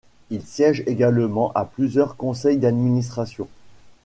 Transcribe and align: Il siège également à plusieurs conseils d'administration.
Il 0.31 0.41
siège 0.47 0.81
également 0.87 1.51
à 1.53 1.63
plusieurs 1.63 2.15
conseils 2.15 2.57
d'administration. 2.57 3.47